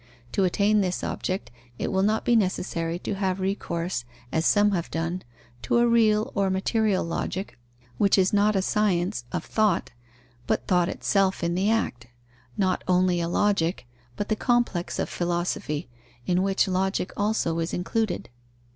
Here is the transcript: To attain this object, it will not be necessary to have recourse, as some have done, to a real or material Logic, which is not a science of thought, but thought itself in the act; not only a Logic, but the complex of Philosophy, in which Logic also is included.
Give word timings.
To 0.31 0.45
attain 0.45 0.81
this 0.81 1.03
object, 1.03 1.51
it 1.77 1.91
will 1.91 2.01
not 2.01 2.25
be 2.25 2.35
necessary 2.35 2.97
to 2.97 3.13
have 3.13 3.39
recourse, 3.39 4.03
as 4.31 4.47
some 4.47 4.71
have 4.71 4.89
done, 4.89 5.21
to 5.61 5.77
a 5.77 5.85
real 5.85 6.31
or 6.33 6.49
material 6.49 7.03
Logic, 7.03 7.55
which 7.99 8.17
is 8.17 8.33
not 8.33 8.55
a 8.55 8.63
science 8.63 9.25
of 9.31 9.45
thought, 9.45 9.91
but 10.47 10.65
thought 10.65 10.89
itself 10.89 11.43
in 11.43 11.53
the 11.53 11.69
act; 11.69 12.07
not 12.57 12.83
only 12.87 13.21
a 13.21 13.27
Logic, 13.29 13.85
but 14.15 14.27
the 14.27 14.35
complex 14.35 14.97
of 14.97 15.07
Philosophy, 15.07 15.87
in 16.25 16.41
which 16.41 16.67
Logic 16.67 17.13
also 17.15 17.59
is 17.59 17.71
included. 17.71 18.29